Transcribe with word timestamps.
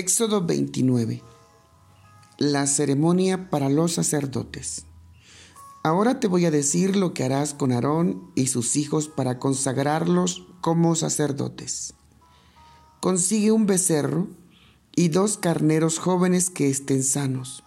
Éxodo 0.00 0.40
29. 0.40 1.22
La 2.38 2.66
ceremonia 2.66 3.50
para 3.50 3.68
los 3.68 3.92
sacerdotes. 3.92 4.86
Ahora 5.84 6.20
te 6.20 6.26
voy 6.26 6.46
a 6.46 6.50
decir 6.50 6.96
lo 6.96 7.12
que 7.12 7.22
harás 7.22 7.52
con 7.52 7.70
Aarón 7.70 8.30
y 8.34 8.46
sus 8.46 8.76
hijos 8.76 9.08
para 9.08 9.38
consagrarlos 9.38 10.46
como 10.62 10.94
sacerdotes. 10.94 11.92
Consigue 13.00 13.52
un 13.52 13.66
becerro 13.66 14.28
y 14.96 15.08
dos 15.08 15.36
carneros 15.36 15.98
jóvenes 15.98 16.48
que 16.48 16.70
estén 16.70 17.02
sanos. 17.02 17.62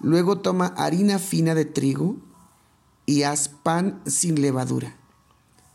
Luego 0.00 0.40
toma 0.40 0.74
harina 0.76 1.20
fina 1.20 1.54
de 1.54 1.66
trigo 1.66 2.16
y 3.06 3.22
haz 3.22 3.48
pan 3.48 4.02
sin 4.06 4.42
levadura, 4.42 4.96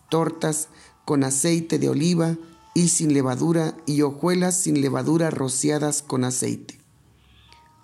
tortas 0.09 0.67
con 1.05 1.23
aceite 1.23 1.79
de 1.79 1.87
oliva 1.87 2.35
y 2.73 2.89
sin 2.89 3.13
levadura 3.13 3.77
y 3.85 4.01
hojuelas 4.01 4.59
sin 4.59 4.81
levadura 4.81 5.29
rociadas 5.29 6.01
con 6.01 6.23
aceite. 6.23 6.79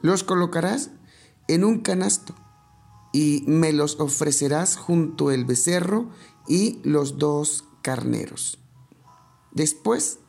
Los 0.01 0.23
colocarás 0.23 0.91
en 1.47 1.63
un 1.63 1.79
canasto 1.79 2.35
y 3.11 3.43
me 3.47 3.73
los 3.73 3.99
ofrecerás 3.99 4.77
junto 4.77 5.31
el 5.31 5.45
becerro 5.45 6.09
y 6.47 6.79
los 6.83 7.17
dos 7.17 7.65
carneros. 7.81 8.59
Después 9.51 10.19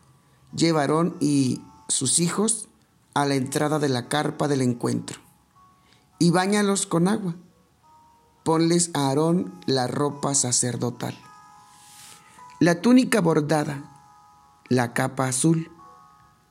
llevaron 0.55 1.17
y 1.21 1.63
sus 1.89 2.19
hijos 2.19 2.69
a 3.15 3.27
la 3.27 3.35
entrada 3.35 3.79
de 3.79 3.89
la 3.89 4.09
carpa 4.09 4.49
del 4.49 4.63
encuentro 4.63 5.21
y 6.19 6.31
báñalos 6.31 6.87
con 6.87 7.09
agua. 7.09 7.35
Ponles 8.45 8.91
a 8.95 9.09
Aarón 9.09 9.61
la 9.67 9.87
ropa 9.87 10.35
sacerdotal. 10.35 11.17
La 12.59 12.81
túnica 12.81 13.21
bordada 13.21 14.00
la 14.71 14.95
capa 14.95 15.27
azul, 15.27 15.69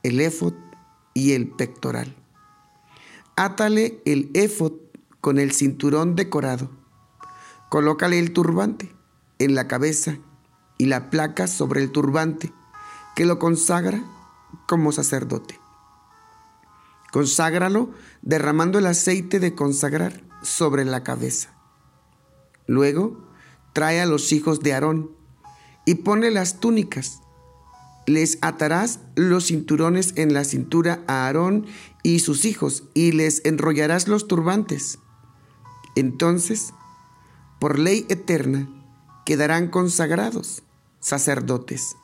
el 0.02 0.20
éfod 0.20 0.52
y 1.14 1.32
el 1.32 1.48
pectoral. 1.48 2.14
Átale 3.34 4.02
el 4.04 4.30
éfod 4.34 4.74
con 5.22 5.38
el 5.38 5.52
cinturón 5.52 6.16
decorado. 6.16 6.70
Colócale 7.70 8.18
el 8.18 8.34
turbante 8.34 8.94
en 9.38 9.54
la 9.54 9.66
cabeza 9.68 10.18
y 10.76 10.84
la 10.84 11.08
placa 11.08 11.46
sobre 11.46 11.82
el 11.82 11.92
turbante 11.92 12.52
que 13.16 13.24
lo 13.24 13.38
consagra 13.38 14.04
como 14.68 14.92
sacerdote. 14.92 15.58
Conságralo 17.12 17.88
derramando 18.20 18.78
el 18.78 18.86
aceite 18.86 19.40
de 19.40 19.54
consagrar 19.54 20.22
sobre 20.42 20.84
la 20.84 21.02
cabeza. 21.02 21.54
Luego 22.66 23.30
trae 23.72 24.02
a 24.02 24.06
los 24.06 24.30
hijos 24.32 24.60
de 24.60 24.74
Aarón 24.74 25.10
y 25.86 25.94
pone 25.94 26.30
las 26.30 26.60
túnicas 26.60 27.22
les 28.10 28.38
atarás 28.40 29.00
los 29.14 29.46
cinturones 29.46 30.14
en 30.16 30.34
la 30.34 30.44
cintura 30.44 31.04
a 31.06 31.26
Aarón 31.26 31.66
y 32.02 32.18
sus 32.18 32.44
hijos, 32.44 32.84
y 32.92 33.12
les 33.12 33.44
enrollarás 33.44 34.08
los 34.08 34.26
turbantes. 34.26 34.98
Entonces, 35.94 36.74
por 37.60 37.78
ley 37.78 38.06
eterna, 38.08 38.68
quedarán 39.24 39.68
consagrados 39.68 40.64
sacerdotes. 40.98 41.96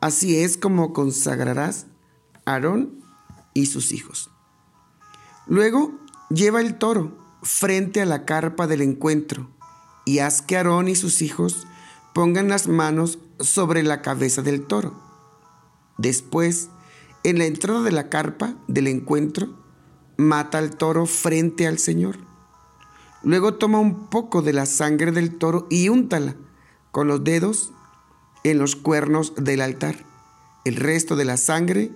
Así 0.00 0.38
es 0.38 0.58
como 0.58 0.92
consagrarás 0.92 1.86
a 2.44 2.52
Aarón 2.52 3.02
y 3.54 3.66
sus 3.66 3.92
hijos. 3.92 4.30
Luego 5.46 5.98
lleva 6.28 6.60
el 6.60 6.76
toro 6.76 7.16
frente 7.42 8.02
a 8.02 8.06
la 8.06 8.26
carpa 8.26 8.66
del 8.66 8.82
encuentro 8.82 9.50
y 10.04 10.18
haz 10.18 10.42
que 10.42 10.56
Aarón 10.58 10.88
y 10.88 10.96
sus 10.96 11.22
hijos 11.22 11.66
pongan 12.12 12.48
las 12.48 12.68
manos 12.68 13.18
sobre 13.40 13.82
la 13.82 14.02
cabeza 14.02 14.42
del 14.42 14.66
toro 14.66 15.03
Después, 15.98 16.70
en 17.22 17.38
la 17.38 17.46
entrada 17.46 17.82
de 17.82 17.92
la 17.92 18.08
carpa 18.08 18.54
del 18.68 18.88
encuentro, 18.88 19.48
mata 20.16 20.58
al 20.58 20.76
toro 20.76 21.06
frente 21.06 21.66
al 21.66 21.78
Señor. 21.78 22.18
Luego 23.22 23.54
toma 23.54 23.78
un 23.78 24.08
poco 24.08 24.42
de 24.42 24.52
la 24.52 24.66
sangre 24.66 25.12
del 25.12 25.36
toro 25.36 25.66
y 25.70 25.88
úntala 25.88 26.36
con 26.90 27.08
los 27.08 27.24
dedos 27.24 27.72
en 28.44 28.58
los 28.58 28.76
cuernos 28.76 29.34
del 29.36 29.62
altar. 29.62 29.96
El 30.64 30.76
resto 30.76 31.16
de 31.16 31.24
la 31.24 31.36
sangre 31.36 31.90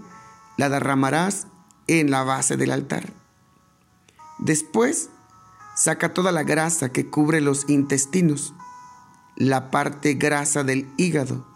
la 0.57 0.69
derramarás 0.69 1.47
en 1.87 2.11
la 2.11 2.25
base 2.25 2.57
del 2.57 2.73
altar. 2.73 3.13
Después, 4.39 5.11
saca 5.77 6.15
toda 6.15 6.33
la 6.33 6.43
grasa 6.43 6.91
que 6.91 7.09
cubre 7.09 7.41
los 7.41 7.69
intestinos, 7.69 8.55
la 9.37 9.71
parte 9.71 10.15
grasa 10.15 10.65
del 10.65 10.91
hígado, 10.97 11.47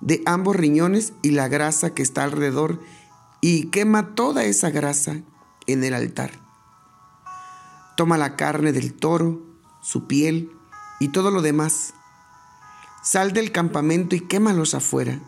de 0.00 0.22
ambos 0.26 0.56
riñones 0.56 1.12
y 1.22 1.30
la 1.32 1.48
grasa 1.48 1.94
que 1.94 2.02
está 2.02 2.24
alrededor 2.24 2.80
y 3.40 3.66
quema 3.66 4.14
toda 4.14 4.44
esa 4.44 4.70
grasa 4.70 5.22
en 5.66 5.84
el 5.84 5.94
altar. 5.94 6.30
Toma 7.96 8.16
la 8.16 8.36
carne 8.36 8.72
del 8.72 8.94
toro, 8.94 9.42
su 9.82 10.06
piel 10.06 10.52
y 11.00 11.08
todo 11.08 11.30
lo 11.30 11.42
demás. 11.42 11.94
Sal 13.02 13.32
del 13.32 13.52
campamento 13.52 14.14
y 14.14 14.20
quémalos 14.20 14.74
afuera. 14.74 15.20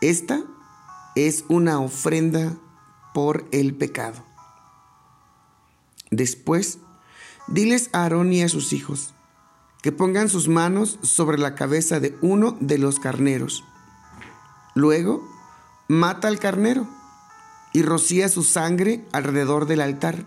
Esta 0.00 0.42
es 1.16 1.44
una 1.48 1.80
ofrenda 1.80 2.56
por 3.14 3.46
el 3.52 3.74
pecado. 3.74 4.24
Después, 6.10 6.78
diles 7.46 7.90
a 7.92 8.02
Aarón 8.02 8.32
y 8.32 8.42
a 8.42 8.48
sus 8.48 8.72
hijos 8.72 9.14
que 9.82 9.92
pongan 9.92 10.28
sus 10.28 10.48
manos 10.48 10.98
sobre 11.02 11.38
la 11.38 11.54
cabeza 11.54 12.00
de 12.00 12.16
uno 12.20 12.56
de 12.60 12.78
los 12.78 12.98
carneros 12.98 13.64
Luego, 14.78 15.28
mata 15.88 16.28
al 16.28 16.38
carnero 16.38 16.86
y 17.72 17.82
rocía 17.82 18.28
su 18.28 18.44
sangre 18.44 19.04
alrededor 19.10 19.66
del 19.66 19.80
altar. 19.80 20.24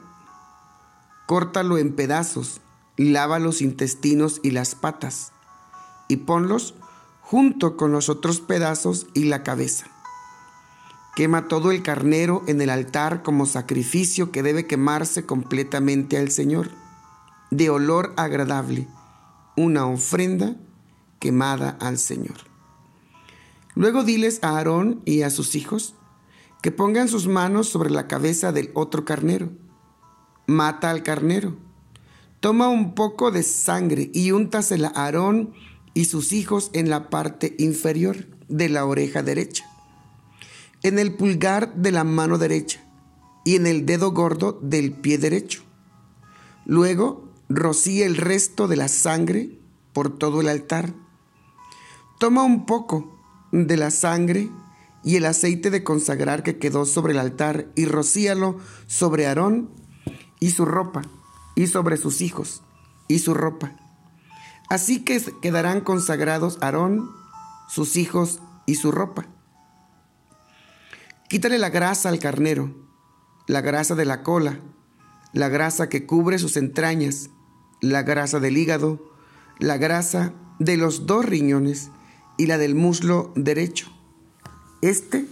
Córtalo 1.25 1.77
en 1.77 1.95
pedazos, 1.95 2.59
lava 2.97 3.39
los 3.39 3.61
intestinos 3.61 4.41
y 4.43 4.51
las 4.51 4.75
patas, 4.75 5.31
y 6.09 6.17
ponlos 6.17 6.75
junto 7.21 7.77
con 7.77 7.93
los 7.93 8.09
otros 8.09 8.41
pedazos 8.41 9.07
y 9.13 9.23
la 9.23 9.41
cabeza. 9.43 9.85
Quema 11.15 11.47
todo 11.47 11.71
el 11.71 11.81
carnero 11.81 12.43
en 12.45 12.59
el 12.59 12.71
altar 12.71 13.23
como 13.23 13.45
sacrificio 13.45 14.33
que 14.33 14.43
debe 14.43 14.67
quemarse 14.67 15.25
completamente 15.25 16.17
al 16.17 16.29
Señor, 16.29 16.71
de 17.51 17.69
olor 17.69 18.13
agradable, 18.17 18.89
una 19.55 19.85
ofrenda 19.85 20.57
quemada 21.19 21.77
al 21.79 21.97
Señor. 21.97 22.50
Luego 23.75 24.03
diles 24.03 24.39
a 24.41 24.57
Aarón 24.57 25.01
y 25.05 25.21
a 25.21 25.29
sus 25.29 25.55
hijos 25.55 25.95
que 26.61 26.71
pongan 26.71 27.07
sus 27.07 27.27
manos 27.27 27.67
sobre 27.69 27.89
la 27.89 28.07
cabeza 28.07 28.51
del 28.51 28.71
otro 28.73 29.05
carnero. 29.05 29.49
Mata 30.45 30.89
al 30.91 31.03
carnero. 31.03 31.57
Toma 32.39 32.67
un 32.69 32.95
poco 32.95 33.31
de 33.31 33.43
sangre 33.43 34.09
y 34.13 34.31
úntasela 34.31 34.91
a 34.95 35.05
Aarón 35.05 35.53
y 35.93 36.05
sus 36.05 36.31
hijos 36.33 36.69
en 36.73 36.89
la 36.89 37.09
parte 37.09 37.55
inferior 37.59 38.27
de 38.47 38.69
la 38.69 38.85
oreja 38.85 39.23
derecha, 39.23 39.65
en 40.83 40.99
el 40.99 41.15
pulgar 41.15 41.73
de 41.75 41.91
la 41.91 42.03
mano 42.03 42.37
derecha 42.37 42.83
y 43.45 43.55
en 43.55 43.67
el 43.67 43.85
dedo 43.85 44.11
gordo 44.11 44.59
del 44.61 44.91
pie 44.91 45.17
derecho. 45.17 45.63
Luego 46.65 47.29
rocía 47.49 48.05
el 48.05 48.17
resto 48.17 48.67
de 48.67 48.77
la 48.77 48.87
sangre 48.87 49.59
por 49.93 50.17
todo 50.17 50.41
el 50.41 50.47
altar. 50.47 50.93
Toma 52.19 52.43
un 52.43 52.65
poco 52.65 53.20
de 53.51 53.77
la 53.77 53.91
sangre 53.91 54.49
y 55.03 55.15
el 55.15 55.25
aceite 55.25 55.69
de 55.69 55.83
consagrar 55.83 56.43
que 56.43 56.59
quedó 56.59 56.85
sobre 56.85 57.13
el 57.13 57.19
altar 57.19 57.67
y 57.75 57.85
rocíalo 57.85 58.57
sobre 58.87 59.27
Aarón 59.27 59.69
y 60.39 60.51
su 60.51 60.65
ropa 60.65 61.01
y 61.55 61.67
sobre 61.67 61.97
sus 61.97 62.21
hijos 62.21 62.61
y 63.07 63.19
su 63.19 63.33
ropa. 63.33 63.75
Así 64.69 65.03
que 65.03 65.21
quedarán 65.41 65.81
consagrados 65.81 66.57
Aarón, 66.61 67.11
sus 67.67 67.95
hijos 67.95 68.39
y 68.65 68.75
su 68.75 68.91
ropa. 68.91 69.27
Quítale 71.27 71.57
la 71.57 71.69
grasa 71.69 72.09
al 72.09 72.19
carnero, 72.19 72.75
la 73.47 73.61
grasa 73.61 73.95
de 73.95 74.05
la 74.05 74.23
cola, 74.23 74.59
la 75.33 75.49
grasa 75.49 75.89
que 75.89 76.05
cubre 76.05 76.39
sus 76.39 76.57
entrañas, 76.57 77.29
la 77.81 78.03
grasa 78.03 78.39
del 78.39 78.57
hígado, 78.57 79.11
la 79.59 79.77
grasa 79.77 80.33
de 80.59 80.77
los 80.77 81.05
dos 81.05 81.25
riñones 81.25 81.89
y 82.37 82.47
la 82.47 82.57
del 82.57 82.75
muslo 82.75 83.31
derecho. 83.35 83.91
Este 84.81 85.25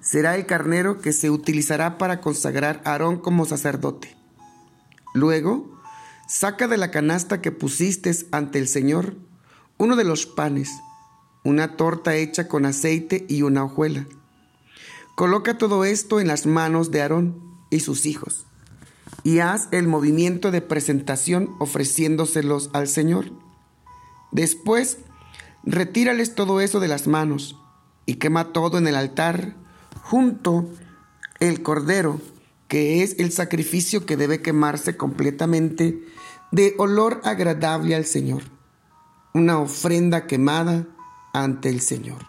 será 0.00 0.34
el 0.36 0.46
carnero 0.46 1.00
que 1.00 1.12
se 1.12 1.30
utilizará 1.30 1.98
para 1.98 2.20
consagrar 2.20 2.82
a 2.84 2.92
Aarón 2.92 3.18
como 3.18 3.44
sacerdote. 3.44 4.16
Luego, 5.14 5.80
saca 6.28 6.68
de 6.68 6.76
la 6.76 6.90
canasta 6.90 7.40
que 7.40 7.52
pusiste 7.52 8.14
ante 8.30 8.58
el 8.58 8.68
Señor 8.68 9.16
uno 9.78 9.96
de 9.96 10.04
los 10.04 10.26
panes, 10.26 10.70
una 11.44 11.76
torta 11.76 12.14
hecha 12.16 12.48
con 12.48 12.66
aceite 12.66 13.24
y 13.28 13.42
una 13.42 13.64
hojuela. 13.64 14.06
Coloca 15.16 15.58
todo 15.58 15.84
esto 15.84 16.20
en 16.20 16.28
las 16.28 16.46
manos 16.46 16.90
de 16.90 17.02
Aarón 17.02 17.42
y 17.70 17.80
sus 17.80 18.06
hijos 18.06 18.46
y 19.22 19.40
haz 19.40 19.68
el 19.70 19.86
movimiento 19.86 20.50
de 20.50 20.62
presentación 20.62 21.50
ofreciéndoselos 21.58 22.70
al 22.72 22.88
Señor. 22.88 23.32
Después, 24.32 24.98
retírales 25.64 26.34
todo 26.34 26.60
eso 26.60 26.80
de 26.80 26.88
las 26.88 27.06
manos 27.06 27.56
y 28.06 28.14
quema 28.14 28.52
todo 28.52 28.78
en 28.78 28.86
el 28.86 28.96
altar 28.96 29.56
junto 30.02 30.68
el 31.38 31.62
cordero, 31.62 32.20
que 32.68 33.02
es 33.02 33.16
el 33.18 33.32
sacrificio 33.32 34.06
que 34.06 34.16
debe 34.16 34.42
quemarse 34.42 34.96
completamente 34.96 36.02
de 36.52 36.74
olor 36.78 37.20
agradable 37.24 37.94
al 37.94 38.04
Señor, 38.04 38.42
una 39.34 39.58
ofrenda 39.58 40.26
quemada 40.26 40.86
ante 41.32 41.68
el 41.68 41.80
Señor. 41.80 42.26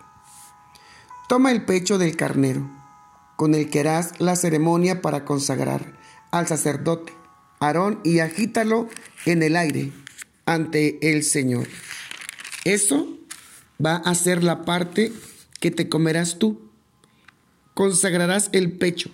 Toma 1.27 1.51
el 1.51 1.65
pecho 1.65 1.97
del 1.97 2.15
carnero, 2.15 2.69
con 3.35 3.55
el 3.55 3.69
que 3.69 3.79
harás 3.79 4.19
la 4.19 4.35
ceremonia 4.35 5.01
para 5.01 5.25
consagrar 5.25 5.97
al 6.31 6.47
sacerdote 6.47 7.13
Aarón 7.59 7.99
y 8.03 8.19
agítalo 8.19 8.89
en 9.25 9.43
el 9.43 9.55
aire 9.55 9.93
ante 10.45 10.97
el 11.11 11.23
Señor. 11.23 11.67
Eso 12.65 13.07
va 13.83 13.95
a 13.97 14.15
ser 14.15 14.43
la 14.43 14.63
parte 14.63 15.13
que 15.59 15.71
te 15.71 15.89
comerás 15.89 16.39
tú. 16.39 16.59
Consagrarás 17.73 18.49
el 18.51 18.71
pecho 18.77 19.09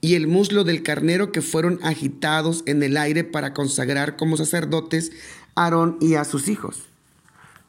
y 0.00 0.14
el 0.14 0.26
muslo 0.26 0.64
del 0.64 0.82
carnero 0.82 1.32
que 1.32 1.42
fueron 1.42 1.78
agitados 1.82 2.62
en 2.66 2.82
el 2.82 2.96
aire 2.96 3.24
para 3.24 3.52
consagrar 3.52 4.16
como 4.16 4.36
sacerdotes 4.36 5.12
a 5.54 5.64
Aarón 5.64 5.98
y 6.00 6.14
a 6.14 6.24
sus 6.24 6.48
hijos. 6.48 6.84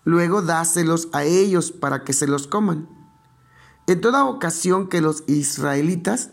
Luego 0.04 0.42
dáselos 0.42 1.10
a 1.12 1.24
ellos 1.26 1.72
para 1.72 2.04
que 2.04 2.14
se 2.14 2.28
los 2.28 2.48
coman. 2.48 2.88
En 3.88 4.02
toda 4.02 4.26
ocasión 4.26 4.88
que 4.88 5.02
los 5.02 5.24
israelitas 5.28 6.32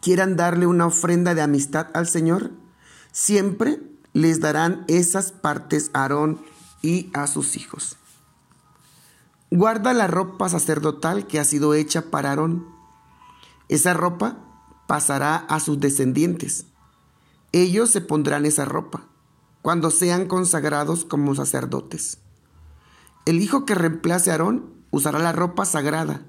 quieran 0.00 0.36
darle 0.36 0.66
una 0.66 0.86
ofrenda 0.86 1.34
de 1.34 1.42
amistad 1.42 1.88
al 1.94 2.08
Señor, 2.08 2.50
siempre 3.12 3.80
les 4.14 4.40
darán 4.40 4.84
esas 4.88 5.32
partes 5.32 5.90
a 5.92 6.02
Aarón 6.02 6.40
y 6.82 7.10
a 7.12 7.26
sus 7.26 7.56
hijos. 7.56 7.99
Guarda 9.52 9.92
la 9.94 10.06
ropa 10.06 10.48
sacerdotal 10.48 11.26
que 11.26 11.40
ha 11.40 11.44
sido 11.44 11.74
hecha 11.74 12.10
para 12.10 12.30
Aarón. 12.30 12.68
Esa 13.68 13.94
ropa 13.94 14.38
pasará 14.86 15.34
a 15.34 15.58
sus 15.58 15.80
descendientes. 15.80 16.66
Ellos 17.50 17.90
se 17.90 18.00
pondrán 18.00 18.46
esa 18.46 18.64
ropa 18.64 19.08
cuando 19.60 19.90
sean 19.90 20.28
consagrados 20.28 21.04
como 21.04 21.34
sacerdotes. 21.34 22.18
El 23.26 23.42
hijo 23.42 23.66
que 23.66 23.74
reemplace 23.74 24.30
a 24.30 24.34
Aarón 24.34 24.72
usará 24.92 25.18
la 25.18 25.32
ropa 25.32 25.64
sagrada 25.64 26.24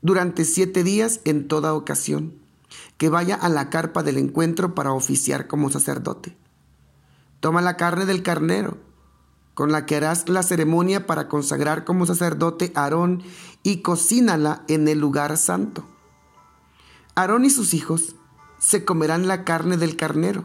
durante 0.00 0.44
siete 0.44 0.84
días 0.84 1.22
en 1.24 1.48
toda 1.48 1.74
ocasión, 1.74 2.38
que 2.98 3.08
vaya 3.08 3.34
a 3.34 3.48
la 3.48 3.68
carpa 3.68 4.04
del 4.04 4.16
encuentro 4.16 4.76
para 4.76 4.92
oficiar 4.92 5.48
como 5.48 5.70
sacerdote. 5.70 6.36
Toma 7.40 7.62
la 7.62 7.76
carne 7.76 8.06
del 8.06 8.22
carnero, 8.22 8.78
con 9.54 9.72
la 9.72 9.86
que 9.86 9.96
harás 9.96 10.28
la 10.28 10.42
ceremonia 10.42 11.06
para 11.06 11.28
consagrar 11.28 11.84
como 11.84 12.06
sacerdote 12.06 12.72
a 12.74 12.84
Aarón, 12.84 13.22
y 13.62 13.82
cocínala 13.82 14.64
en 14.68 14.88
el 14.88 14.98
lugar 14.98 15.36
santo. 15.36 15.84
Aarón 17.14 17.44
y 17.44 17.50
sus 17.50 17.74
hijos 17.74 18.14
se 18.58 18.84
comerán 18.84 19.26
la 19.28 19.44
carne 19.44 19.76
del 19.76 19.96
carnero 19.96 20.44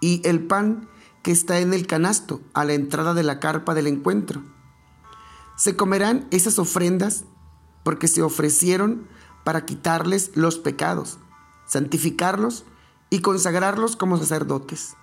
y 0.00 0.20
el 0.26 0.46
pan 0.46 0.88
que 1.22 1.32
está 1.32 1.60
en 1.60 1.72
el 1.74 1.86
canasto 1.86 2.40
a 2.54 2.64
la 2.64 2.72
entrada 2.72 3.14
de 3.14 3.22
la 3.22 3.40
carpa 3.40 3.74
del 3.74 3.86
encuentro. 3.86 4.42
Se 5.56 5.76
comerán 5.76 6.26
esas 6.30 6.58
ofrendas 6.58 7.24
porque 7.82 8.08
se 8.08 8.22
ofrecieron 8.22 9.06
para 9.44 9.64
quitarles 9.64 10.30
los 10.34 10.58
pecados, 10.58 11.18
santificarlos 11.66 12.64
y 13.10 13.20
consagrarlos 13.20 13.96
como 13.96 14.16
sacerdotes. 14.16 14.96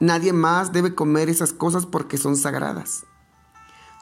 Nadie 0.00 0.32
más 0.32 0.72
debe 0.72 0.94
comer 0.94 1.28
esas 1.28 1.52
cosas 1.52 1.86
porque 1.86 2.18
son 2.18 2.36
sagradas. 2.36 3.04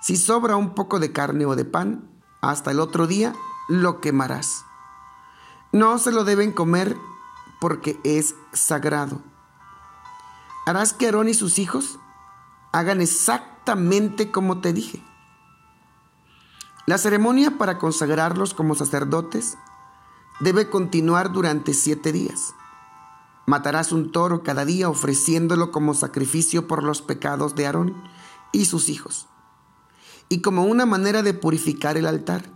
Si 0.02 0.16
sobra 0.16 0.56
un 0.56 0.74
poco 0.74 1.00
de 1.00 1.12
carne 1.12 1.46
o 1.46 1.56
de 1.56 1.64
pan, 1.64 2.08
hasta 2.42 2.70
el 2.70 2.80
otro 2.80 3.06
día 3.06 3.34
lo 3.68 4.00
quemarás. 4.00 4.64
No 5.72 5.98
se 5.98 6.12
lo 6.12 6.24
deben 6.24 6.52
comer 6.52 6.96
porque 7.60 7.98
es 8.04 8.34
sagrado. 8.52 9.22
Harás 10.66 10.92
que 10.92 11.06
Aarón 11.06 11.28
y 11.28 11.34
sus 11.34 11.58
hijos 11.58 11.98
hagan 12.72 13.00
exactamente 13.00 14.30
como 14.30 14.60
te 14.60 14.72
dije. 14.72 15.02
La 16.86 16.98
ceremonia 16.98 17.58
para 17.58 17.78
consagrarlos 17.78 18.54
como 18.54 18.74
sacerdotes 18.74 19.56
debe 20.40 20.68
continuar 20.70 21.32
durante 21.32 21.74
siete 21.74 22.12
días. 22.12 22.54
Matarás 23.46 23.92
un 23.92 24.10
toro 24.10 24.42
cada 24.42 24.64
día 24.64 24.88
ofreciéndolo 24.88 25.70
como 25.70 25.94
sacrificio 25.94 26.66
por 26.66 26.82
los 26.82 27.00
pecados 27.00 27.54
de 27.54 27.66
Aarón 27.66 27.94
y 28.52 28.64
sus 28.64 28.88
hijos, 28.88 29.28
y 30.28 30.40
como 30.40 30.64
una 30.64 30.84
manera 30.84 31.22
de 31.22 31.32
purificar 31.32 31.96
el 31.96 32.06
altar. 32.06 32.50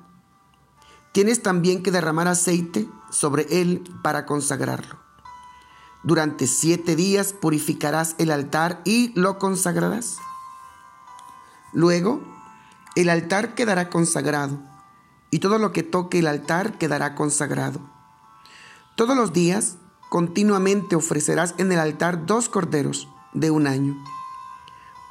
Tienes 1.12 1.42
también 1.42 1.84
que 1.84 1.92
derramar 1.92 2.26
aceite 2.26 2.88
sobre 3.10 3.60
él 3.60 3.84
para 4.02 4.26
consagrarlo. 4.26 4.98
Durante 6.02 6.48
siete 6.48 6.96
días 6.96 7.34
purificarás 7.34 8.16
el 8.18 8.32
altar 8.32 8.80
y 8.84 9.12
lo 9.14 9.38
consagrarás. 9.38 10.16
Luego, 11.72 12.20
el 12.96 13.10
altar 13.10 13.54
quedará 13.54 13.90
consagrado, 13.90 14.58
y 15.30 15.38
todo 15.38 15.58
lo 15.58 15.70
que 15.72 15.84
toque 15.84 16.18
el 16.18 16.26
altar 16.26 16.78
quedará 16.78 17.14
consagrado. 17.14 17.80
Todos 18.96 19.16
los 19.16 19.32
días 19.32 19.76
continuamente 20.10 20.96
ofrecerás 20.96 21.54
en 21.56 21.70
el 21.70 21.78
altar 21.78 22.26
dos 22.26 22.48
corderos 22.48 23.08
de 23.32 23.52
un 23.52 23.68
año. 23.68 23.96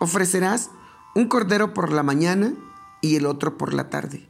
Ofrecerás 0.02 0.72
un 1.16 1.30
cordero 1.30 1.74
por 1.74 1.94
la 1.94 2.04
mañana 2.04 2.54
y 3.02 3.16
el 3.16 3.26
otro 3.26 3.58
por 3.58 3.74
la 3.74 3.90
tarde. 3.90 4.28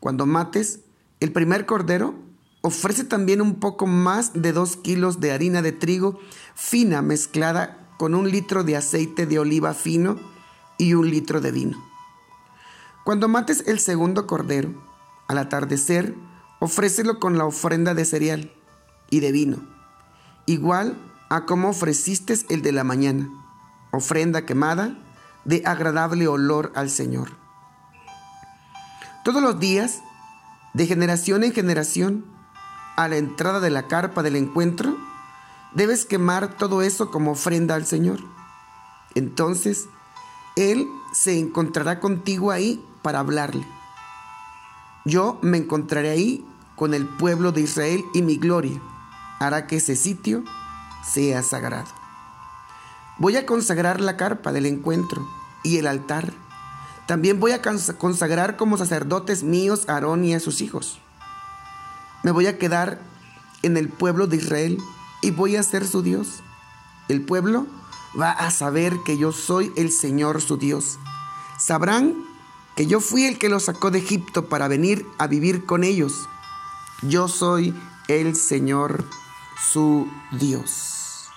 Cuando 0.00 0.26
mates 0.26 0.80
el 1.18 1.32
primer 1.32 1.64
cordero, 1.64 2.14
ofrece 2.60 3.04
también 3.04 3.40
un 3.40 3.54
poco 3.54 3.86
más 3.86 4.34
de 4.34 4.52
dos 4.52 4.76
kilos 4.76 5.18
de 5.20 5.32
harina 5.32 5.62
de 5.62 5.72
trigo 5.72 6.20
fina 6.54 7.00
mezclada 7.00 7.88
con 7.98 8.14
un 8.14 8.30
litro 8.30 8.64
de 8.64 8.76
aceite 8.76 9.24
de 9.24 9.38
oliva 9.38 9.72
fino 9.72 10.16
y 10.76 10.92
un 10.92 11.08
litro 11.08 11.40
de 11.40 11.52
vino. 11.52 11.82
Cuando 13.02 13.28
mates 13.28 13.64
el 13.66 13.80
segundo 13.80 14.26
cordero, 14.26 14.74
al 15.26 15.38
atardecer, 15.38 16.14
ofrécelo 16.60 17.18
con 17.18 17.38
la 17.38 17.46
ofrenda 17.46 17.94
de 17.94 18.04
cereal 18.04 18.52
y 19.14 19.20
de 19.20 19.30
vino, 19.30 19.58
igual 20.44 20.98
a 21.30 21.46
como 21.46 21.68
ofreciste 21.68 22.34
el 22.48 22.62
de 22.62 22.72
la 22.72 22.82
mañana, 22.82 23.30
ofrenda 23.92 24.44
quemada 24.44 24.98
de 25.44 25.62
agradable 25.64 26.26
olor 26.26 26.72
al 26.74 26.90
Señor. 26.90 27.30
Todos 29.24 29.40
los 29.40 29.60
días, 29.60 30.00
de 30.72 30.88
generación 30.88 31.44
en 31.44 31.52
generación, 31.52 32.24
a 32.96 33.06
la 33.06 33.16
entrada 33.16 33.60
de 33.60 33.70
la 33.70 33.86
carpa 33.86 34.24
del 34.24 34.34
encuentro, 34.34 34.96
debes 35.74 36.06
quemar 36.06 36.56
todo 36.56 36.82
eso 36.82 37.12
como 37.12 37.30
ofrenda 37.30 37.76
al 37.76 37.86
Señor. 37.86 38.18
Entonces, 39.14 39.86
Él 40.56 40.88
se 41.12 41.38
encontrará 41.38 42.00
contigo 42.00 42.50
ahí 42.50 42.84
para 43.02 43.20
hablarle. 43.20 43.64
Yo 45.04 45.38
me 45.40 45.58
encontraré 45.58 46.10
ahí 46.10 46.44
con 46.74 46.94
el 46.94 47.06
pueblo 47.06 47.52
de 47.52 47.60
Israel 47.60 48.04
y 48.12 48.22
mi 48.22 48.38
gloria 48.38 48.80
hará 49.40 49.66
que 49.66 49.76
ese 49.76 49.96
sitio 49.96 50.44
sea 51.04 51.42
sagrado. 51.42 51.88
Voy 53.18 53.36
a 53.36 53.46
consagrar 53.46 54.00
la 54.00 54.16
carpa 54.16 54.52
del 54.52 54.66
encuentro 54.66 55.26
y 55.62 55.78
el 55.78 55.86
altar. 55.86 56.32
También 57.06 57.38
voy 57.38 57.52
a 57.52 57.62
consagrar 57.62 58.56
como 58.56 58.76
sacerdotes 58.76 59.42
míos 59.42 59.84
a 59.88 59.94
Aarón 59.94 60.24
y 60.24 60.34
a 60.34 60.40
sus 60.40 60.60
hijos. 60.60 60.98
Me 62.22 62.30
voy 62.30 62.46
a 62.46 62.58
quedar 62.58 63.00
en 63.62 63.76
el 63.76 63.88
pueblo 63.88 64.26
de 64.26 64.36
Israel 64.36 64.78
y 65.20 65.30
voy 65.30 65.56
a 65.56 65.62
ser 65.62 65.86
su 65.86 66.02
Dios. 66.02 66.42
El 67.08 67.22
pueblo 67.22 67.66
va 68.18 68.30
a 68.30 68.50
saber 68.50 68.94
que 69.04 69.18
yo 69.18 69.32
soy 69.32 69.72
el 69.76 69.90
Señor 69.90 70.40
su 70.40 70.56
Dios. 70.56 70.98
Sabrán 71.58 72.14
que 72.76 72.86
yo 72.86 73.00
fui 73.00 73.24
el 73.24 73.38
que 73.38 73.48
los 73.48 73.64
sacó 73.64 73.90
de 73.90 73.98
Egipto 73.98 74.48
para 74.48 74.68
venir 74.68 75.06
a 75.18 75.26
vivir 75.26 75.66
con 75.66 75.84
ellos. 75.84 76.28
Yo 77.02 77.28
soy 77.28 77.74
el 78.08 78.34
Señor 78.34 79.04
su 79.58 80.10
Dios. 80.32 81.28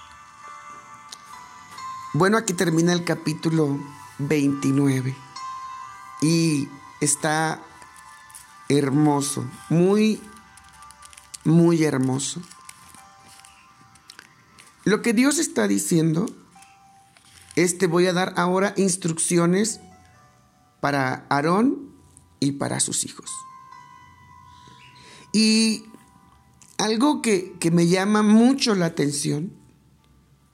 Bueno, 2.14 2.38
aquí 2.38 2.54
termina 2.54 2.94
el 2.94 3.04
capítulo 3.04 3.80
29 4.20 5.16
y 6.22 6.68
está 7.00 7.62
hermoso, 8.70 9.46
muy, 9.70 10.22
muy 11.44 11.84
hermoso. 11.84 12.42
Lo 14.84 15.02
que 15.02 15.14
Dios 15.14 15.38
está 15.38 15.68
diciendo 15.68 16.26
es 17.56 17.78
te 17.78 17.88
voy 17.88 18.08
a 18.08 18.14
dar 18.14 18.34
ahora 18.38 18.74
instrucciones 18.78 19.80
para 20.80 21.26
Aarón 21.30 21.92
y 22.40 22.54
para 22.54 22.80
sus 22.80 23.04
hijos. 23.04 23.30
Y 25.34 25.86
algo 26.78 27.22
que, 27.22 27.54
que 27.60 27.72
me 27.72 27.88
llama 27.88 28.24
mucho 28.24 28.76
la 28.76 28.88
atención 28.88 29.52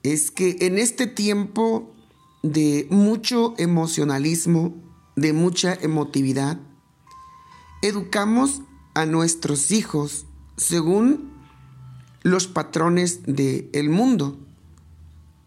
es 0.02 0.30
que 0.30 0.58
en 0.60 0.78
este 0.78 1.06
tiempo 1.06 1.94
de 2.42 2.86
mucho 2.90 3.54
emocionalismo, 3.56 4.74
de 5.16 5.32
mucha 5.32 5.74
emotividad, 5.74 6.60
educamos 7.82 8.60
a 8.94 9.06
nuestros 9.06 9.70
hijos 9.70 10.26
según 10.56 11.32
los 12.22 12.46
patrones 12.46 13.20
del 13.26 13.90
mundo, 13.90 14.38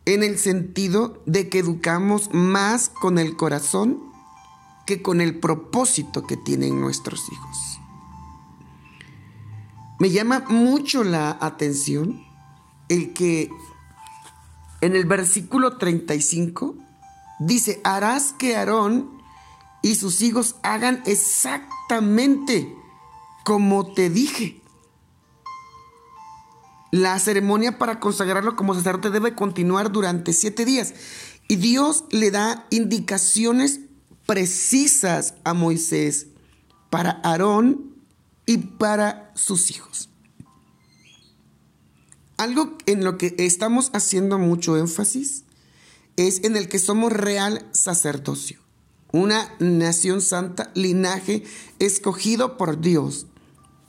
en 0.06 0.24
el 0.24 0.38
sentido 0.38 1.22
de 1.26 1.50
que 1.50 1.60
educamos 1.60 2.30
más 2.34 2.90
con 2.90 3.20
el 3.20 3.36
corazón 3.36 4.00
que 4.86 5.02
con 5.02 5.20
el 5.20 5.40
propósito 5.40 6.26
que 6.26 6.38
tienen 6.38 6.80
nuestros 6.80 7.22
hijos. 7.32 7.80
Me 10.00 10.12
llama 10.12 10.46
mucho 10.48 11.04
la 11.04 11.38
atención 11.42 12.24
el 12.88 13.14
que 13.14 13.50
en 14.82 14.96
el 14.96 15.06
versículo 15.06 15.78
35 15.78 16.76
dice, 17.40 17.82
harás 17.84 18.34
que 18.34 18.56
Aarón 18.56 19.10
y 19.82 19.96
sus 19.96 20.22
hijos 20.22 20.56
hagan 20.64 21.02
exactamente 21.06 22.76
como 23.44 23.94
te 23.94 24.10
dije. 24.10 24.62
La 26.92 27.18
ceremonia 27.20 27.78
para 27.78 28.00
consagrarlo 28.00 28.56
como 28.56 28.76
sacerdote 28.76 29.10
debe 29.10 29.36
continuar 29.36 29.92
durante 29.92 30.32
siete 30.34 30.64
días. 30.64 30.94
Y 31.48 31.58
Dios 31.58 32.06
le 32.12 32.32
da 32.32 32.66
indicaciones 32.70 33.80
precisas 34.26 35.36
a 35.44 35.54
Moisés 35.54 36.28
para 36.90 37.22
Aarón 37.24 37.96
y 38.46 38.58
para 38.58 39.27
sus 39.38 39.72
hijos. 39.72 40.10
Algo 42.38 42.78
en 42.86 43.04
lo 43.04 43.18
que 43.18 43.36
estamos 43.40 43.90
haciendo 43.94 44.38
mucho 44.38 44.78
énfasis 44.78 45.44
es 46.18 46.44
en 46.44 46.56
el 46.56 46.68
que 46.68 46.80
somos 46.80 47.12
real 47.12 47.68
sacerdocio, 47.72 48.60
una 49.12 49.56
nación 49.60 50.22
santa, 50.22 50.72
linaje 50.76 51.44
escogido 51.80 52.58
por 52.58 52.80
Dios 52.80 53.28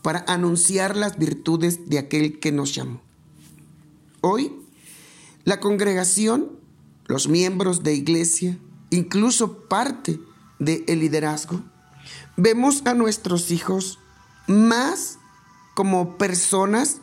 para 0.02 0.24
anunciar 0.28 0.96
las 0.96 1.18
virtudes 1.18 1.90
de 1.90 1.98
aquel 1.98 2.38
que 2.38 2.52
nos 2.52 2.74
llamó. 2.74 3.02
Hoy, 4.20 4.52
la 5.44 5.60
congregación, 5.60 6.52
los 7.06 7.28
miembros 7.28 7.82
de 7.82 7.94
iglesia, 7.94 8.58
incluso 8.90 9.68
parte 9.68 10.20
del 10.58 11.00
liderazgo, 11.00 11.62
vemos 12.36 12.82
a 12.86 12.94
nuestros 12.94 13.50
hijos 13.50 13.98
más 14.46 15.17
como 15.78 16.18
personas 16.18 16.96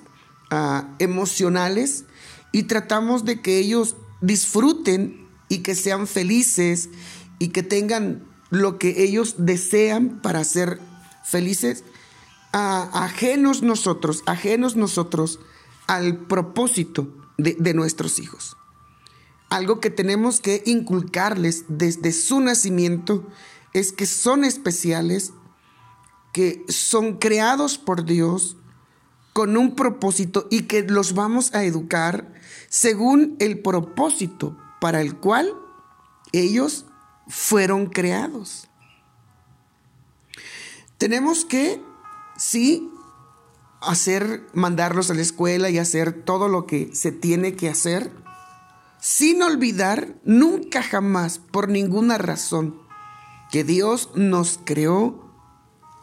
ah, 0.52 0.90
emocionales 1.00 2.04
y 2.52 2.64
tratamos 2.64 3.24
de 3.24 3.42
que 3.42 3.58
ellos 3.58 3.96
disfruten 4.20 5.30
y 5.48 5.60
que 5.60 5.76
sean 5.76 6.08
felices 6.08 6.90
y 7.40 7.54
que 7.54 7.64
tengan 7.64 8.28
lo 8.50 8.78
que 8.78 9.02
ellos 9.02 9.36
desean 9.38 10.20
para 10.22 10.44
ser 10.44 10.82
felices, 11.24 11.86
ajenos 12.52 13.62
nosotros, 13.62 14.24
ajenos 14.26 14.76
nosotros 14.76 15.40
al 15.88 16.18
propósito 16.18 17.08
de, 17.38 17.56
de 17.58 17.74
nuestros 17.74 18.20
hijos. 18.20 18.58
Algo 19.50 19.80
que 19.80 19.90
tenemos 19.90 20.42
que 20.42 20.64
inculcarles 20.66 21.64
desde 21.70 22.12
su 22.12 22.42
nacimiento 22.42 23.26
es 23.72 23.94
que 23.94 24.06
son 24.06 24.44
especiales 24.44 25.32
que 26.34 26.66
son 26.68 27.20
creados 27.20 27.78
por 27.78 28.04
Dios 28.04 28.58
con 29.36 29.58
un 29.58 29.76
propósito 29.76 30.48
y 30.50 30.62
que 30.62 30.84
los 30.84 31.14
vamos 31.14 31.54
a 31.54 31.66
educar 31.66 32.32
según 32.70 33.36
el 33.40 33.60
propósito 33.60 34.58
para 34.80 35.02
el 35.02 35.18
cual 35.18 35.54
ellos 36.32 36.86
fueron 37.28 37.88
creados. 37.88 38.70
Tenemos 40.98 41.44
que, 41.44 41.82
sí, 42.38 42.90
hacer, 43.82 44.48
mandarlos 44.54 45.12
a 45.12 45.14
la 45.14 45.22
escuela 45.22 45.70
y 45.70 45.80
hacer 45.80 46.14
todo 46.24 46.48
lo 46.48 46.66
que 46.66 46.96
se 46.96 47.12
tiene 47.12 47.58
que 47.58 47.68
hacer, 47.68 48.12
sin 49.02 49.44
olvidar 49.44 50.16
nunca 50.24 50.82
jamás, 50.82 51.40
por 51.40 51.68
ninguna 51.68 52.18
razón, 52.18 52.80
que 53.52 53.66
Dios 53.66 54.12
nos 54.16 54.62
creó 54.64 55.30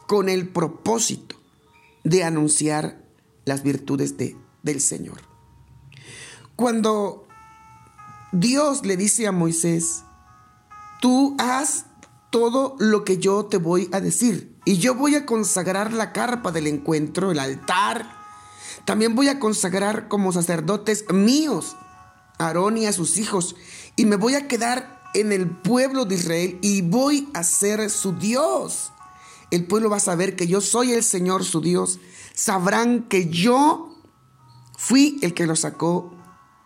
con 0.07 0.29
el 0.29 0.51
propósito 0.51 1.37
de 2.05 2.25
anunciar 2.25 3.02
las 3.45 3.63
virtudes 3.63 4.17
de, 4.17 4.37
del 4.63 4.81
Señor. 4.81 5.21
Cuando 6.57 7.27
Dios 8.33 8.85
le 8.85 8.97
dice 8.97 9.27
a 9.27 9.33
Moisés, 9.33 10.05
tú 11.01 11.37
haz 11.39 11.87
todo 12.31 12.77
lo 12.79 13.05
que 13.05 13.19
yo 13.19 13.47
te 13.47 13.59
voy 13.59 13.89
a 13.93 14.01
decir 14.01 14.57
y 14.65 14.79
yo 14.79 14.95
voy 14.95 15.17
a 15.17 15.27
consagrar 15.27 15.93
la 15.93 16.13
carpa 16.13 16.53
del 16.53 16.67
encuentro, 16.67 17.31
el 17.31 17.39
altar, 17.39 18.11
también 18.85 19.15
voy 19.15 19.29
a 19.29 19.39
consagrar 19.39 20.09
como 20.09 20.33
sacerdotes 20.33 21.05
míos 21.13 21.77
a 22.39 22.47
Aarón 22.47 22.79
y 22.79 22.87
a 22.87 22.93
sus 22.93 23.19
hijos 23.19 23.55
y 23.97 24.07
me 24.07 24.17
voy 24.17 24.35
a 24.35 24.49
quedar 24.49 25.03
en 25.15 25.33
el 25.33 25.49
pueblo 25.49 26.05
de 26.05 26.15
Israel 26.15 26.59
y 26.63 26.81
voy 26.83 27.29
a 27.35 27.45
ser 27.45 27.91
su 27.91 28.13
Dios 28.13 28.93
el 29.53 29.67
pueblo 29.67 29.91
va 29.91 29.99
a 29.99 30.01
saber 30.01 30.35
que 30.35 30.47
yo 30.47 30.63
soy 30.63 30.93
el 30.93 31.05
Señor 31.05 31.45
su 31.45 31.61
Dios. 31.61 32.01
Sabrán 32.35 33.05
que 33.05 33.29
yo 33.29 33.95
fui 34.77 35.19
el 35.23 35.35
que 35.35 35.47
los 35.47 35.61
sacó 35.61 36.15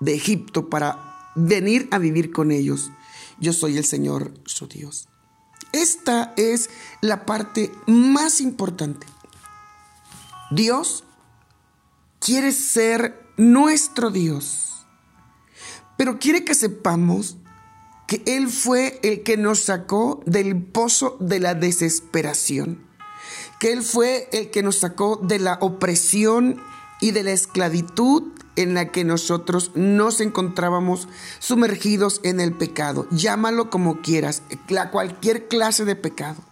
de 0.00 0.14
Egipto 0.14 0.68
para 0.68 1.32
venir 1.35 1.88
a 1.90 1.99
vivir 1.99 2.32
con 2.32 2.50
ellos. 2.50 2.90
Yo 3.38 3.52
soy 3.52 3.76
el 3.76 3.85
Señor 3.85 4.32
su 4.46 4.66
Dios. 4.66 5.08
Esta 5.73 6.32
es 6.37 6.70
la 7.02 7.26
parte 7.26 7.73
más 7.87 8.40
importante. 8.40 9.06
Dios 10.50 11.04
quiere 12.20 12.52
ser 12.52 13.26
nuestro 13.37 14.11
Dios, 14.11 14.87
pero 15.96 16.18
quiere 16.18 16.44
que 16.44 16.54
sepamos 16.54 17.37
que 18.06 18.23
Él 18.26 18.49
fue 18.49 19.00
el 19.02 19.23
que 19.23 19.37
nos 19.37 19.64
sacó 19.64 20.23
del 20.25 20.62
pozo 20.62 21.16
de 21.20 21.40
la 21.40 21.54
desesperación, 21.54 22.85
que 23.58 23.72
Él 23.72 23.82
fue 23.82 24.28
el 24.32 24.50
que 24.50 24.62
nos 24.62 24.76
sacó 24.76 25.16
de 25.16 25.38
la 25.38 25.58
opresión 25.60 26.60
y 27.00 27.10
de 27.10 27.22
la 27.22 27.32
esclavitud 27.32 28.22
en 28.56 28.75
la 28.75 28.90
que 28.90 29.04
nosotros 29.04 29.70
nos 29.75 30.20
encontrábamos 30.20 31.08
sumergidos 31.38 32.20
en 32.22 32.40
el 32.40 32.52
pecado. 32.54 33.06
Llámalo 33.10 33.70
como 33.70 34.00
quieras, 34.00 34.42
la 34.68 34.90
cualquier 34.90 35.46
clase 35.48 35.84
de 35.84 35.94
pecado. 35.94 36.42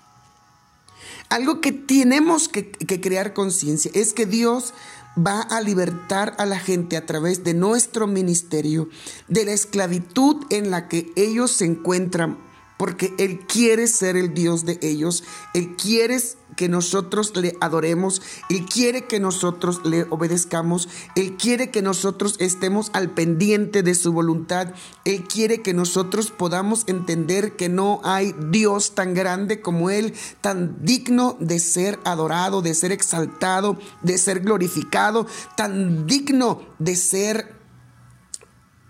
Algo 1.31 1.61
que 1.61 1.73
tenemos 1.73 2.49
que, 2.49 2.71
que 2.71 3.01
crear 3.01 3.33
conciencia 3.33 3.91
es 3.95 4.13
que 4.13 4.27
Dios 4.27 4.75
va 5.19 5.41
a 5.41 5.61
libertar 5.61 6.35
a 6.39 6.47
la 6.47 6.59
gente 6.59 6.97
a 6.97 7.07
través 7.07 7.45
de 7.45 7.55
nuestro 7.55 8.07
ministerio 8.07 8.89
de 9.29 9.45
la 9.45 9.53
esclavitud 9.53 10.45
en 10.51 10.71
la 10.71 10.89
que 10.89 11.13
ellos 11.17 11.53
se 11.53 11.65
encuentran, 11.65 12.39
porque 12.77 13.15
Él 13.19 13.41
quiere 13.47 13.87
ser 13.87 14.17
el 14.17 14.35
Dios 14.35 14.65
de 14.65 14.79
ellos, 14.83 15.25
Él 15.55 15.77
quiere 15.77 16.19
que 16.57 16.69
nosotros 16.69 17.37
le 17.37 17.57
adoremos, 17.61 18.23
Él 18.49 18.67
quiere 18.67 19.07
que 19.07 19.21
nosotros 19.21 19.81
le 19.85 20.07
obedezcamos, 20.11 20.89
Él 21.17 21.37
quiere 21.37 21.71
que 21.71 21.83
nosotros 21.83 22.37
estemos 22.39 22.91
al 22.93 23.11
pendiente 23.11 23.83
de 23.83 23.95
su 23.95 24.13
voluntad, 24.13 24.73
Él 25.05 25.25
quiere 25.25 25.63
que 25.63 25.75
nosotros 25.75 26.31
podamos 26.31 26.85
entender 26.87 27.57
que 27.57 27.69
no 27.69 28.01
hay 28.05 28.35
Dios 28.51 28.95
tan 28.95 29.15
grande 29.15 29.61
como 29.61 29.91
Él, 29.91 30.15
tan 30.41 30.85
digno 30.85 31.37
de 31.41 31.59
ser 31.59 31.99
adorado, 32.05 32.63
de 32.63 32.75
ser 32.75 32.93
exaltado, 32.93 33.79
de 34.03 34.19
ser 34.19 34.41
glorificado, 34.41 35.27
tan 35.57 36.07
digno 36.07 36.63
de 36.79 36.97
ser 36.97 37.55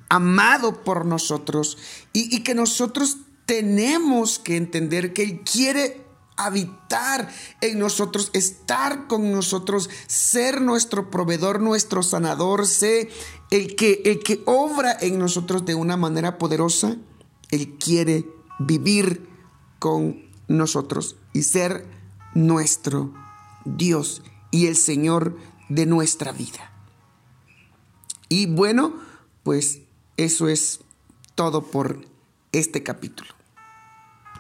amado 0.09 0.85
por 0.85 1.05
nosotros. 1.05 1.79
Y, 2.13 2.43
que 2.43 2.55
nosotros 2.55 3.19
tenemos 3.47 4.39
que 4.39 4.57
entender 4.57 5.13
que 5.13 5.23
Él 5.23 5.41
quiere 5.41 6.05
habitar 6.37 7.29
en 7.61 7.79
nosotros, 7.79 8.31
estar 8.33 9.07
con 9.07 9.31
nosotros, 9.31 9.89
ser 10.07 10.61
nuestro 10.61 11.11
proveedor, 11.11 11.61
nuestro 11.61 12.03
sanador, 12.03 12.67
ser 12.67 13.09
el 13.51 13.77
que, 13.77 14.03
el 14.05 14.21
que 14.21 14.43
obra 14.47 14.97
en 15.01 15.19
nosotros 15.19 15.65
de 15.65 15.75
una 15.75 15.97
manera 15.97 16.39
poderosa. 16.39 16.97
Él 17.51 17.77
quiere 17.79 18.29
vivir 18.59 19.29
con 19.79 20.25
nosotros 20.49 21.17
y 21.33 21.43
ser 21.43 21.87
nuestro 22.35 23.13
Dios 23.65 24.23
y 24.51 24.67
el 24.67 24.77
Señor 24.77 25.37
de 25.69 25.87
nuestra 25.87 26.33
vida. 26.33 26.73
Y 28.29 28.47
bueno, 28.47 28.95
pues 29.43 29.81
eso 30.17 30.49
es 30.49 30.81
todo 31.35 31.63
por 31.63 32.14
este 32.59 32.83
capítulo. 32.83 33.31